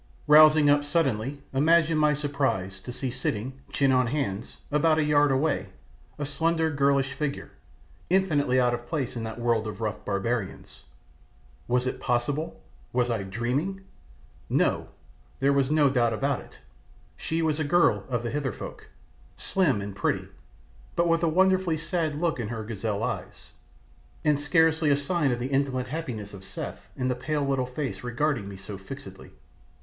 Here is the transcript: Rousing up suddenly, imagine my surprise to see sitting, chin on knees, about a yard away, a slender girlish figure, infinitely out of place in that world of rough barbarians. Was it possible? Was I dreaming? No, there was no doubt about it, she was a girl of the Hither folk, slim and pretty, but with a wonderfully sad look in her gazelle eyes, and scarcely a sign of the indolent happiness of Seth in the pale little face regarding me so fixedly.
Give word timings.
Rousing 0.25 0.67
up 0.67 0.83
suddenly, 0.83 1.43
imagine 1.53 1.95
my 1.95 2.15
surprise 2.15 2.79
to 2.79 2.91
see 2.91 3.11
sitting, 3.11 3.61
chin 3.71 3.91
on 3.91 4.07
knees, 4.07 4.57
about 4.71 4.97
a 4.97 5.03
yard 5.03 5.31
away, 5.31 5.67
a 6.17 6.25
slender 6.25 6.71
girlish 6.71 7.13
figure, 7.13 7.51
infinitely 8.09 8.59
out 8.59 8.73
of 8.73 8.87
place 8.87 9.15
in 9.15 9.23
that 9.25 9.39
world 9.39 9.67
of 9.67 9.79
rough 9.79 10.03
barbarians. 10.03 10.85
Was 11.67 11.85
it 11.85 11.99
possible? 11.99 12.59
Was 12.91 13.11
I 13.11 13.21
dreaming? 13.21 13.81
No, 14.49 14.87
there 15.39 15.53
was 15.53 15.69
no 15.69 15.87
doubt 15.87 16.13
about 16.13 16.41
it, 16.41 16.57
she 17.15 17.43
was 17.43 17.59
a 17.59 17.63
girl 17.63 18.03
of 18.09 18.23
the 18.23 18.31
Hither 18.31 18.51
folk, 18.53 18.89
slim 19.37 19.81
and 19.81 19.95
pretty, 19.95 20.29
but 20.95 21.07
with 21.07 21.21
a 21.21 21.27
wonderfully 21.29 21.77
sad 21.77 22.19
look 22.19 22.39
in 22.39 22.47
her 22.47 22.63
gazelle 22.63 23.03
eyes, 23.03 23.51
and 24.25 24.39
scarcely 24.39 24.89
a 24.89 24.97
sign 24.97 25.31
of 25.31 25.37
the 25.37 25.51
indolent 25.51 25.89
happiness 25.89 26.33
of 26.33 26.43
Seth 26.43 26.87
in 26.97 27.07
the 27.07 27.13
pale 27.13 27.45
little 27.45 27.67
face 27.67 28.03
regarding 28.03 28.49
me 28.49 28.55
so 28.55 28.79
fixedly. 28.79 29.29